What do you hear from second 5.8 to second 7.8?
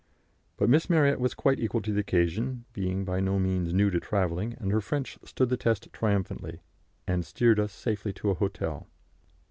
triumphantly, and steered us